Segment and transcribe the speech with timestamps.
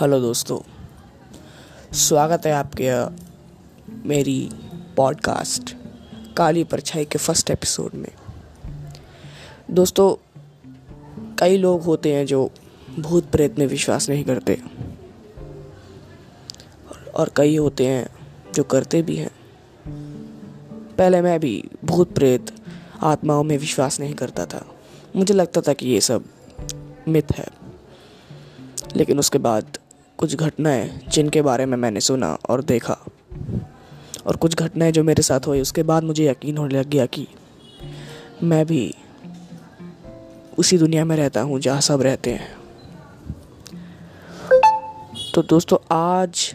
[0.00, 0.60] Hello दोस्तों,
[1.92, 3.04] स्वागत है आपके
[4.08, 4.50] मेरी
[4.96, 5.76] पॉडकास्ट
[6.36, 8.08] काली परछाई के फ़र्स्ट एपिसोड में।
[9.70, 10.16] दोस्तों,
[11.38, 12.50] कई लोग होते हैं जो
[12.98, 14.62] भूत प्रेत में विश्वास नहीं करते।
[17.14, 18.08] और कई होते हैं
[18.54, 19.30] जो करते भी हैं।
[20.98, 22.52] पहले मैं भी भूत प्रेत
[23.02, 24.66] आत्माओं में विश्वास नहीं करता था।
[25.16, 26.24] मुझे लगता था कि ये सब
[27.08, 27.48] मिथ है।
[28.96, 29.78] लेकिन उसके बाद
[30.20, 32.98] कुछ घटनाएँ जिनके बारे में मैंने सुना और देखा।
[34.26, 37.26] और कुछ घटनाएँ जो मेरे साथ हुई, उसके बाद मुझे यकीन होने लग गया कि
[38.42, 38.94] मैं भी
[40.58, 42.48] उसी दुनिया में रहता हूँ जहाँ सब रहते हैं।
[45.34, 46.54] तो दोस्तों, आज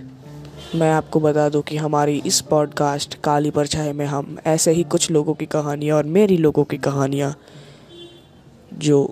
[0.76, 5.12] मैं आपको बता दूँ कि हमारी इस पॉडकास्ट काली परछाई में हम ऐसे ही कुछ
[5.12, 7.36] लोगों की कहानियाँ और मेरी लोगों की कहानियाँ
[8.74, 9.12] जो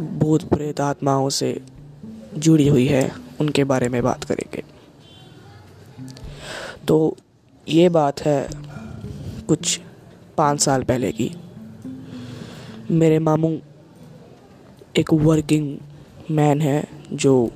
[0.00, 1.60] भूत प्रेत आत्माओं से
[2.38, 4.62] जुड़ी हुई है। उनके बारे में बात करेंगे।
[6.88, 7.16] तो
[7.68, 8.48] ये बात है
[9.48, 9.80] कुछ
[10.36, 11.36] पाँच साल पहले की।
[12.90, 13.58] मेरे मामू
[14.96, 15.78] एक वर्किंग
[16.30, 17.52] मैन है जो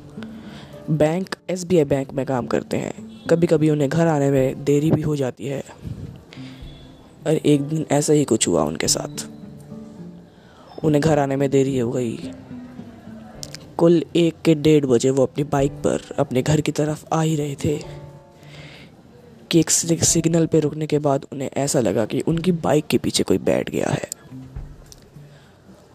[0.91, 4.65] bank S B I bank में काम करते हैं। कभी कभी उन्हें घर आने में
[4.65, 5.65] देरी भी हो जाती है।
[7.27, 9.27] और एक दिन ऐसा ही कुछ हुआ उनके साथ।
[10.85, 12.33] उन्हें घर आने में देरी हो गई।
[13.81, 17.37] कुल एक के डेढ़ बजे वो अपनी बाइक पर अपने घर की तरफ़ आ ही
[17.37, 17.79] रहे थे।
[19.51, 23.23] कि एक सिग्नल पे रुकने के बाद उन्हें ऐसा लगा कि उनकी बाइक के पीछे
[23.23, 24.11] कोई बैठ गया है।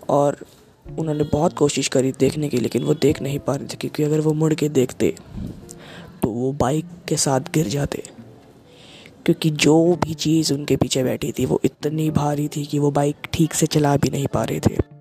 [0.09, 0.37] और
[0.99, 4.19] उन्होंने बहुत कोशिश करी देखने की, लेकिन वो देख नहीं पा रहे थे, क्योंकि अगर
[4.19, 5.15] वो मुड़ के देखते
[6.23, 8.03] तो वो बाइक के साथ गिर जाते।
[9.25, 13.15] क्योंकि जो भी चीज़ उनके पीछे बैठी थी, वो इतनी भारी थी कि वो बाइक
[13.33, 14.94] ठीक से चला भी नहीं पा रहे थे।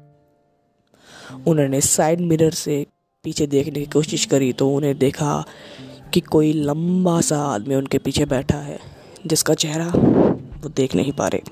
[1.47, 2.87] उन्होंने साइड मिरर से
[3.25, 5.45] पीछे देखने की कोशिश करी तो उन्हें देखा
[6.13, 8.79] कि कोई लंबा सा आदमी उनके पीछे बैठा है,
[9.27, 11.43] जिसका चेहरा वो देख नहीं पा रहे।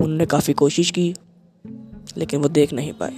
[0.00, 1.14] उन्होंने काफ़ी कोशिश की,
[2.16, 3.14] लेकिन वो देख नहीं पाए।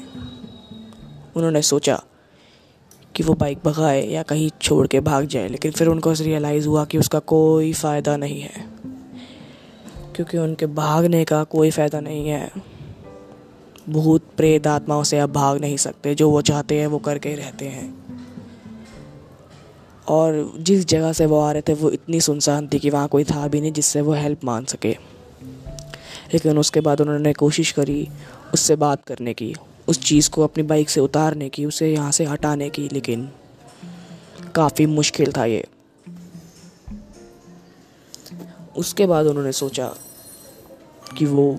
[1.36, 2.00] उन्होंने सोचा
[3.14, 6.84] कि वो बाइक भगाए या कहीं छोड़ के भाग जाए, लेकिन फिर उनको रियलाइज़ हुआ
[6.84, 8.64] कि उसका कोई फ़ायदा नहीं है,
[10.16, 12.50] क्योंकि उनके भागने का कोई फ़ायदा नहीं है।
[13.88, 17.64] भूत प्रेत आत्माओं से आप भाग नहीं सकते। जो वो चाहते हैं, वो करके रहते
[17.64, 17.98] हैं।
[20.08, 23.24] और जिस जगह से वो आ रहे थे, वो इतनी सुनसान थी कि वहाँ कोई
[23.24, 24.96] था भी नहीं जिससे वो हेल्प मान सके।
[26.34, 28.08] लेकिन उसके बाद उन्होंने कोशिश करी
[28.54, 29.54] उससे बात करने की,
[29.88, 33.30] उस चीज़ को अपनी बाइक से उतारने की, उसे यहाँ से हटाने की, लेकिन
[34.54, 35.64] काफ़ी मुश्किल था ये।
[38.76, 39.94] उसके बाद उन्होंने सोचा
[41.18, 41.58] कि वो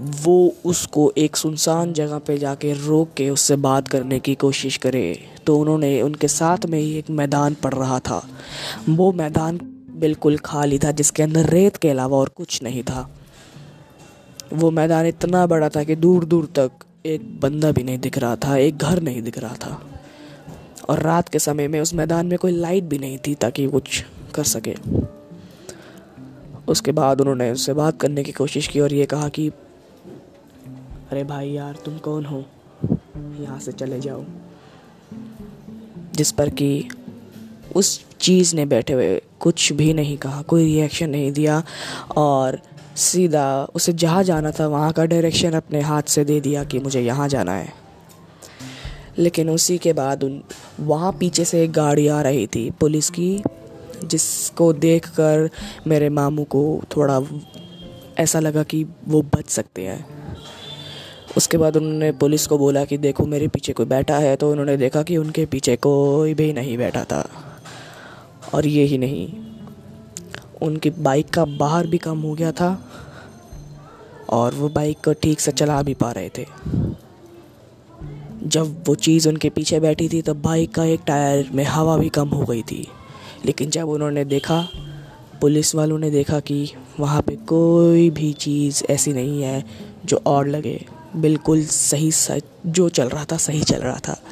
[0.00, 5.18] वो उसको एक सुनसान जगह पे जाके रोक के उससे बात करने की कोशिश करे।
[5.46, 8.28] तो उन्होंने उनके साथ में ही एक मैदान पड़ रहा था।
[8.88, 9.60] वो मैदान
[9.90, 13.14] बिल्कुल खाली था, जिसके अंदर रेत के अलावा और कुछ नहीं था।
[14.52, 16.70] वो मैदान इतना बड़ा था कि दूर दूर तक
[17.06, 19.82] एक बंदा भी नहीं दिख रहा था, एक घर नहीं दिख रहा था।
[20.88, 24.04] और रात के समय में उस मैदान में कोई लाइट भी नहीं थी ताकि कुछ
[24.34, 24.74] कर सके।
[26.68, 29.50] उसके बाद उन्होंने उससे बात करने की कोशिश की और ये कहा कि
[31.10, 32.44] अरे भाई यार, तुम कौन हो?
[33.16, 34.24] यहाँ से चले जाओ।
[36.14, 36.88] जिस पर कि
[37.76, 41.62] उस चीज़ ने बैठे हुए कुछ भी नहीं कहा, कोई रिएक्शन नहीं दिया
[42.16, 42.60] और
[42.96, 47.00] सीधा उसे जहाँ जाना था, वहाँ का डायरेक्शन अपने हाथ से दे दिया कि मुझे
[47.00, 47.72] यहाँ जाना है।
[49.18, 50.42] लेकिन उसी के बाद उन,
[50.80, 53.42] वहाँ पीछे से एक गाड़ी आ रही थी पुलिस की,
[54.04, 55.50] जिसको देखकर
[55.86, 57.22] मेरे मामू को थोड़ा
[58.18, 60.17] ऐसा लगा कि वो बच सकते हैं।
[61.38, 64.76] उसके बाद उन्होंने पुलिस को बोला कि देखो मेरे पीछे कोई बैठा है तो उन्होंने
[64.76, 67.28] देखा कि उनके पीछे कोई भी नहीं बैठा था।
[68.54, 69.28] और ये ही नहीं,
[70.62, 72.70] उनकी बाइक का बाहर भी कम हो गया था
[74.30, 76.46] और वो बाइक को ठीक से चला भी पा रहे थे।
[78.44, 82.08] जब वो चीज़ उनके पीछे बैठी थी तो बाइक का एक टायर में हवा भी
[82.08, 82.86] कम हो गई थी।
[83.46, 84.68] लेकिन जब उन्होंने देखा,
[85.40, 86.70] पुलिस वालों ने देखा कि
[87.00, 89.64] वहाँ पे कोई भी चीज़ ऐसी नहीं है
[90.04, 90.84] जो और लगे।
[91.16, 94.22] बिल्कुल सही सच जो चल रहा था, सही चल रहा था।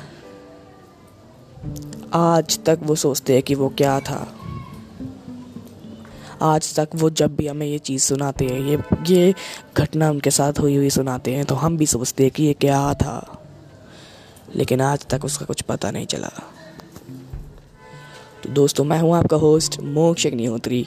[2.13, 4.37] आज तक वो सोचते हैं कि वो क्या था।
[6.43, 8.79] आज तक वो जब भी हमें ये चीज़ सुनाते हैं, ये
[9.15, 9.35] ये
[9.77, 12.95] घटना उनके साथ हुई हुई सुनाते हैं तो हम भी सोचते हैं कि ये क्या
[12.95, 13.45] था।
[14.57, 16.31] लेकिन आज तक उसका कुछ पता नहीं चला।
[18.43, 20.87] तो दोस्तों, मैं हूँ आपका होस्ट मोक्ष अग्निहोत्री।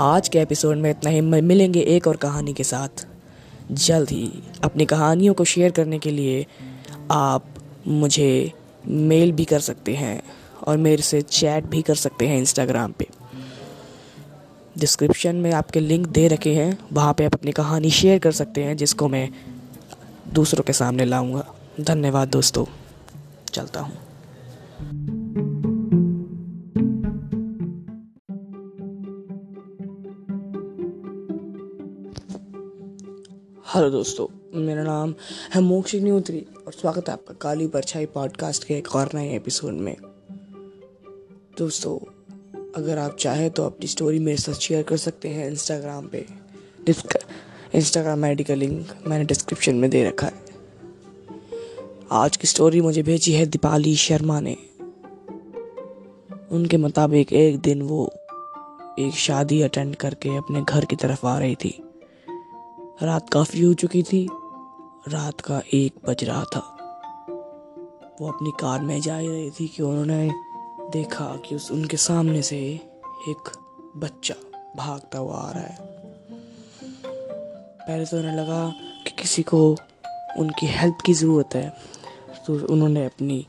[0.00, 3.06] आज के एपिसोड में इतना ही। मिलेंगे एक और कहानी के साथ।
[3.72, 4.32] जल्द ही
[4.64, 6.46] अपनी कहानियों को शेयर करने के लिए
[7.10, 7.44] आप
[7.86, 8.52] मुझे
[8.88, 10.22] मेल भी कर सकते हैं
[10.66, 13.08] और मेरे से चैट भी कर सकते हैं इंस्टाग्राम पे।
[14.78, 18.64] डिस्क्रिप्शन में आपके लिंक दे रखे हैं, वहाँ पे आप अपनी कहानी शेयर कर सकते
[18.64, 19.30] हैं, जिसको मैं
[20.32, 22.64] दूसरों के सामने लाऊँगा। धन्यवाद दोस्तों।
[23.52, 24.05] चलता हूँ।
[33.76, 34.26] हेलो दोस्तों,
[34.60, 35.14] मेरा नाम
[35.54, 39.72] है मोक्ष न्यूत्री और स्वागत है आपका काली परछाई पॉडकास्ट के एक और नए एपिसोड
[39.72, 39.96] में।
[41.58, 41.98] दोस्तों,
[42.76, 46.26] अगर आप चाहें तो अपनी स्टोरी मेरे साथ शेयर कर सकते हैं इंस्टाग्राम पे।
[47.74, 50.44] इंस्टाग्राम आई का लिंक मैंने डिस्क्रिप्शन में दे रखा है।
[52.12, 54.56] आज की स्टोरी मुझे भेजी है दीपाली शर्मा ने।
[56.50, 58.12] उनके मुताबिक एक दिन वो
[58.98, 61.82] एक शादी अटेंड करके अपने घर की तरफ़ आ रही थी।
[63.02, 64.28] रात काफ़ी हो चुकी थी।
[65.08, 66.60] रात का एक बज रहा था।
[68.20, 70.30] वो अपनी कार में जा रही थी कि उन्होंने
[70.92, 72.58] देखा कि उस उनके सामने से
[73.28, 73.52] एक
[73.96, 74.34] बच्चा
[74.76, 75.78] भागता हुआ आ रहा है।
[77.78, 79.76] पहले तो उन्हें लगा कि किसी को
[80.38, 81.76] उनकी हेल्प की ज़रूरत है।
[82.46, 83.46] तो उन्होंने अपनी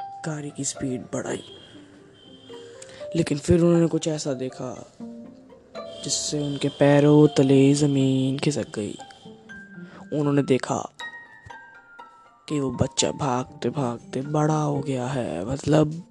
[0.00, 1.42] गाड़ी की स्पीड बढ़ाई।
[3.16, 4.92] लेकिन फिर उन्होंने कुछ ऐसा देखा
[6.04, 8.96] जिससे उनके पैरों तले ज़मीन खिसक गई।
[10.12, 10.78] उन्होंने देखा
[12.48, 16.02] कि वो बच्चा भागते भागते बड़ा हो गया है। मतलब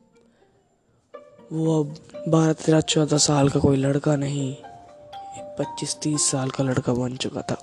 [1.52, 1.96] वो अब
[2.28, 4.56] बारह तेरह चौदह साल का कोई लड़का नहीं,
[5.60, 7.58] पच्चीस तीस साल का लड़का बन चुका था।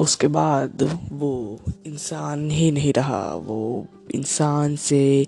[0.00, 0.82] उसके बाद
[1.12, 5.26] वो इंसान ही नहीं रहा। वो इंसान से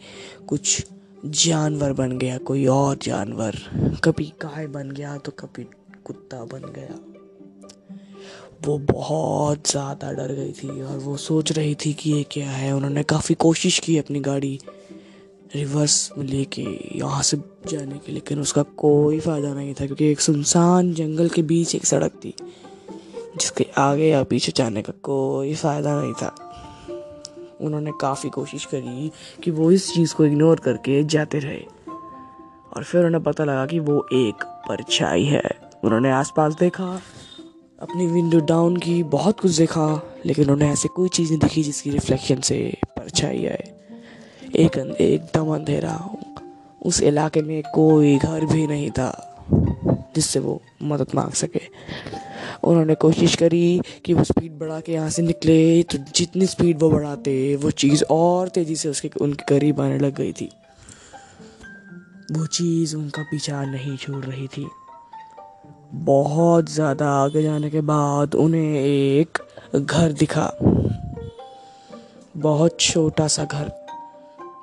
[0.48, 0.86] कुछ
[1.22, 3.56] जानवर बन गया, कोई और जानवर।
[4.04, 5.64] कभी गाय बन गया तो कभी
[6.04, 6.98] कुत्ता बन गया।
[8.66, 12.72] वो बहुत ज़्यादा डर गई थी और वो सोच रही थी कि ये क्या है।
[12.72, 14.58] उन्होंने काफ़ी कोशिश की अपनी गाड़ी
[15.54, 16.62] रिवर्स में लेके,
[16.98, 17.36] यहाँ से
[17.68, 21.86] जाने की, लेकिन उसका कोई फ़ायदा नहीं था, क्योंकि एक सुनसान जंगल के बीच एक
[21.86, 22.34] सड़क थी,
[23.36, 26.34] जिसके आगे या पीछे जाने का कोई फ़ायदा नहीं था।
[27.62, 29.12] उन्होंने काफ़ी कोशिश करी
[29.42, 31.64] कि वो इस चीज़ को इग्नोर करके जाते रहे।
[32.76, 35.42] और फिर उन्हें पता लगा कि वो एक परछाई है।
[35.84, 37.00] उन्होंने आसपास देखा,
[37.80, 41.90] अपनी विंडो डाउन की, बहुत कुछ देखा, लेकिन उन्हें ऐसे कोई चीज़ नहीं दिखी जिसकी
[41.90, 43.74] रिफ्लेक्शन से परछाई आए।
[44.56, 46.16] एक एकदम अंधेरा,
[46.86, 49.28] उस इलाके में कोई घर भी नहीं था
[50.14, 51.60] जिससे वो मदद मांग सके।
[52.64, 56.90] उन्होंने कोशिश करी कि वो स्पीड बढ़ा के यहाँ से निकले। तो जितनी स्पीड वो
[56.90, 60.48] बढ़ाते, वो चीज़ और तेज़ी से उसके, उनके करीब आने लग गई थी।
[62.32, 64.66] वो चीज़ उनका पीछा नहीं छोड़ रही थी।
[65.94, 69.38] बहुत ज़्यादा आगे जाने के बाद उन्हें एक
[69.74, 70.50] घर दिखा।
[72.36, 73.70] बहुत छोटा सा घर,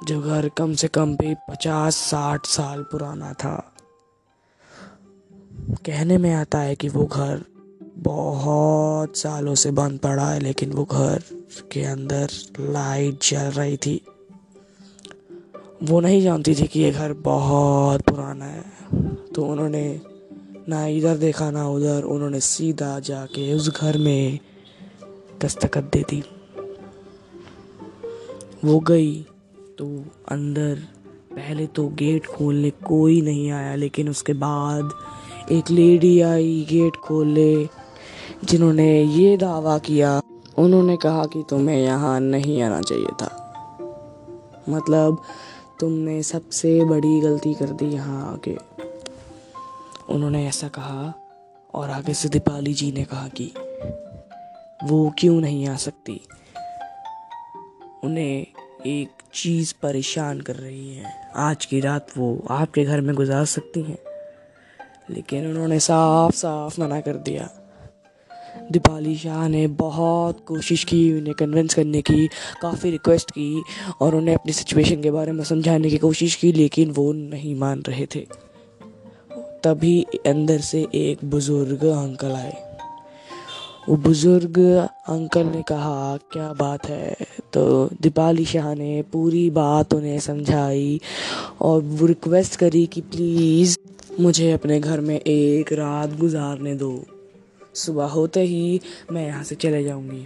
[0.07, 3.55] जो घर कम से कम भी पचास साठ साल पुराना था।
[5.85, 7.43] कहने में आता है कि वो घर
[8.03, 11.23] बहुत सालों से बंद पड़ा है, लेकिन वो घर
[11.71, 12.29] के अंदर
[12.59, 14.01] लाइट जल रही थी।
[15.83, 18.63] वो नहीं जानती थी कि ये घर बहुत पुराना है।
[19.35, 20.01] तो उन्होंने
[20.69, 24.39] ना इधर देखा, ना उधर। उन्होंने सीधा जाके उस घर में
[25.41, 26.23] दस्तखत दे दी।
[28.65, 29.25] वो गई
[29.77, 29.85] तो
[30.29, 30.75] अंदर,
[31.31, 34.91] पहले तो गेट खोलने कोई नहीं आया, लेकिन उसके बाद
[35.51, 37.78] एक लेडी आई गेट खोले
[38.43, 40.21] जिन्होंने ये दावा किया,
[40.57, 43.35] उन्होंने कहा कि तुम्हें यहाँ नहीं आना चाहिए था।
[44.69, 45.21] मतलब
[45.79, 48.57] तुमने सबसे बड़ी गलती कर दी यहाँ आके।
[50.09, 51.13] उन्होंने ऐसा कहा,
[51.73, 53.53] और आगे से दीपाली जी ने कहा कि,
[54.83, 56.21] वो क्यों नहीं आ सकती?
[58.03, 58.47] उन्हें
[58.85, 63.81] एक चीज़ परेशान कर रही है। आज की रात वो आपके घर में गुजार सकती
[63.81, 63.97] हैं।
[65.09, 67.49] लेकिन उन्होंने साफ़ साफ़ मना कर दिया।
[68.71, 72.29] दीपाली शाह ने बहुत कोशिश की, उन्हें कन्विंस करने की,
[72.61, 73.63] काफ़ी रिक्वेस्ट की
[74.01, 77.83] और उन्हें अपनी सिचुएशन के बारे में समझाने की कोशिश की, लेकिन वो नहीं मान
[77.87, 78.27] रहे थे।
[79.63, 82.69] तभी अंदर से एक बुज़ुर्ग अंकल आए।
[83.89, 84.59] वो बुज़ुर्ग
[85.07, 87.15] अंकल ने कहा, क्या बात है?
[87.53, 91.01] तो दीपाली शाह ने पूरी बात उन्हें समझाई
[91.61, 93.77] और वो रिक्वेस्ट करी कि प्लीज़
[94.19, 97.03] मुझे अपने घर में एक रात गुजारने दो।
[97.79, 98.79] सुबह होते ही
[99.11, 100.25] मैं यहाँ से चले जाऊँगी।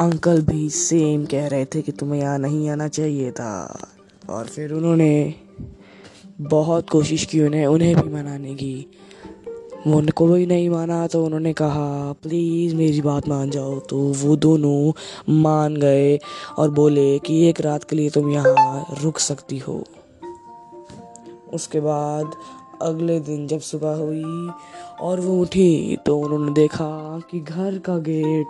[0.00, 3.52] अंकल भी सेम कह रहे थे कि तुम्हें यहाँ नहीं आना चाहिए था।
[4.30, 5.34] और फिर उन्होंने
[6.40, 8.86] बहुत कोशिश की उन्हें उन्हें भी मनाने की।
[9.86, 14.92] वो भी नहीं माना तो उन्होंने कहा प्लीज़ मेरी बात मान जाओ। तो वो दोनों
[15.34, 16.18] मान गए
[16.58, 19.82] और बोले कि एक रात के लिए तुम यहाँ रुक सकती हो।
[21.54, 22.32] उसके बाद
[22.82, 24.50] अगले दिन जब सुबह हुई
[25.00, 28.46] और वो उठी तो उन्होंने देखा कि घर का गेट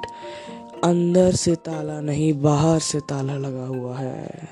[0.85, 4.49] अंदर से ताला नहीं, बाहर से ताला लगा हुआ है।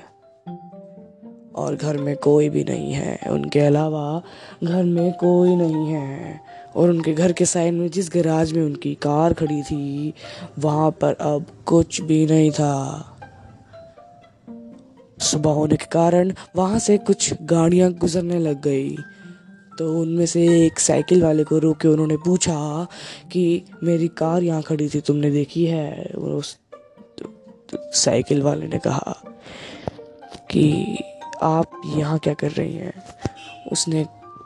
[1.55, 4.21] और घर में कोई भी नहीं है। उनके अलावा
[4.63, 6.39] घर में कोई नहीं है।
[6.75, 10.13] और उनके घर के साइड में जिस गैराज में उनकी कार खड़ी थी,
[10.59, 13.05] वहाँ पर अब कुछ भी नहीं था।
[15.19, 18.95] सुबह होने के कारण वहाँ से कुछ गाड़ियाँ गुजरने लग गई।
[19.79, 22.87] तो उनमें से एक साइकिल वाले को रोक के उन्होंने पूछा
[23.31, 26.05] कि मेरी कार यहाँ खड़ी थी, तुमने देखी है?
[26.15, 26.57] उस
[27.93, 29.15] साइकिल वाले ने कहा
[30.51, 30.97] कि
[31.43, 32.93] आप यहाँ क्या कर रही हैं?
[33.71, 34.05] उसने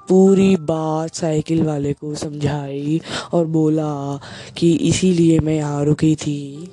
[0.09, 2.99] पूरी बात साइकिल वाले को समझाई
[3.33, 4.19] और बोला
[4.57, 6.71] कि इसीलिए मैं यहाँ रुकी थी,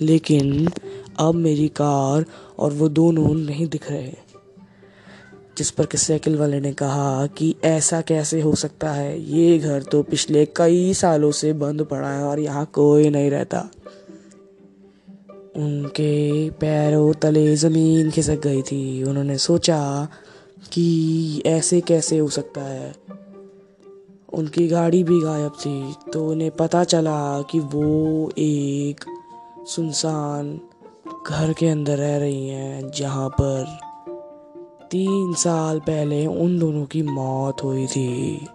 [0.00, 0.68] लेकिन
[1.18, 2.24] अब मेरी कार
[2.58, 4.12] और वो दोनों नहीं दिख रहे।
[5.58, 9.20] जिस पर कि साइकिल वाले ने कहा कि ऐसा कैसे हो सकता है?
[9.20, 13.68] ये घर तो पिछले कई सालों से बंद पड़ा है और यहाँ कोई नहीं रहता।
[15.56, 20.08] उनके पैरों तले ज़मीन खिसक गई थी। उन्होंने सोचा
[20.72, 22.94] कि ऐसे कैसे हो सकता है।
[24.32, 29.04] उनकी गाड़ी भी गायब थी तो उन्हें पता चला कि वो एक
[29.68, 30.60] सुनसान
[31.26, 33.87] घर के अंदर रह रही हैं, जहाँ पर
[34.90, 38.46] तीन साल पहले उन दोनों की मौत हुई थी।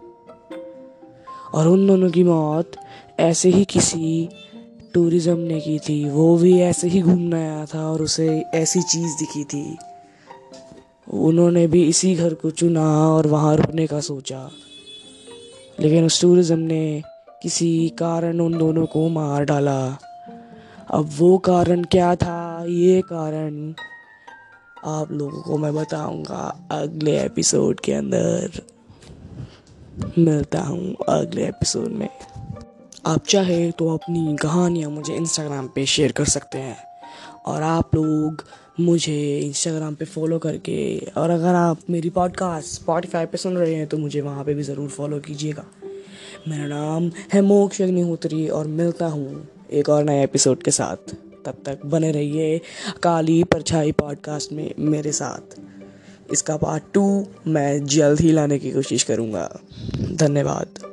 [1.53, 2.71] और उन दोनों की मौत
[3.19, 4.29] ऐसे ही किसी
[4.93, 9.17] टूरिज़्म ने की थी। वो भी ऐसे ही घूमने आया था और उसे ऐसी चीज़
[9.19, 9.77] दिखी थी।
[11.13, 14.49] उन्होंने भी इसी घर को चुना और वहाँ रुकने का सोचा।
[15.79, 17.03] लेकिन उस टूरिज़्म ने
[17.43, 19.97] किसी कारण उन दोनों को मार डाला।
[20.91, 22.65] अब वो कारण क्या था?
[22.67, 23.73] ये कारण
[24.85, 28.61] आप लोगों को मैं बताऊँगा अगले एपिसोड के अंदर।
[30.17, 32.09] मिलता हूँ अगले एपिसोड में।
[33.05, 36.77] आप चाहे तो अपनी कहानियाँ मुझे इंस्टाग्राम पे शेयर कर सकते हैं।
[37.45, 38.43] और आप लोग
[38.79, 43.87] मुझे इंस्टाग्राम पे फॉलो करके, और अगर आप मेरी पॉडकास्ट स्पॉटिफाई पे सुन रहे हैं
[43.87, 45.65] तो मुझे वहाँ पे भी ज़रूर फॉलो कीजिएगा।
[46.47, 51.63] मेरा नाम है मोक्ष अग्निहोत्री और मिलता हूँ एक और नए एपिसोड के साथ। तब
[51.65, 52.61] तक बने रहिए
[53.03, 55.59] काली परछाई पॉडकास्ट में मेरे साथ।
[56.31, 59.59] इसका पार्ट टू मैं जल्द ही लाने की कोशिश करूँगा।
[60.11, 60.92] धन्यवाद।